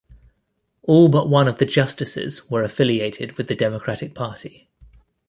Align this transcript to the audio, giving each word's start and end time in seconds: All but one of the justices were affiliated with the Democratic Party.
All 0.81 1.09
but 1.09 1.29
one 1.29 1.47
of 1.47 1.59
the 1.59 1.65
justices 1.67 2.49
were 2.49 2.63
affiliated 2.63 3.33
with 3.33 3.47
the 3.49 3.55
Democratic 3.55 4.15
Party. 4.15 4.67